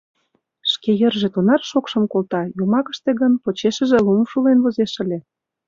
[0.71, 5.19] Шке йырже тунар шокшым колта, йомакыште гын, почешыже лум шулен возеш ыле.